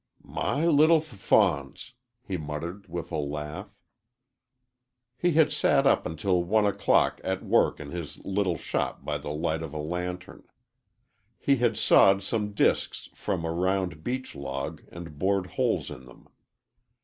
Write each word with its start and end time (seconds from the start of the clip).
"My 0.33 0.65
little 0.65 0.97
f 0.97 1.03
fawns!" 1.05 1.93
he 2.23 2.35
muttered, 2.35 2.87
with 2.89 3.11
a 3.11 3.17
laugh. 3.17 3.67
He 5.15 5.33
had 5.33 5.51
sat 5.51 5.85
up 5.85 6.07
until 6.07 6.43
one 6.43 6.65
o'clock 6.65 7.21
at 7.23 7.45
work 7.45 7.79
in 7.79 7.91
his 7.91 8.17
little 8.25 8.57
shop 8.57 9.05
by 9.05 9.19
the 9.19 9.29
light 9.29 9.61
of 9.61 9.75
a 9.75 9.77
lantern. 9.77 10.41
He 11.37 11.57
had 11.57 11.77
sawed 11.77 12.23
some 12.23 12.53
disks 12.53 13.09
from 13.13 13.45
a 13.45 13.51
round 13.51 14.03
beech 14.03 14.33
log 14.35 14.81
and 14.91 15.19
bored 15.19 15.45
holes 15.53 15.91
in 15.91 16.05
them. 16.05 16.27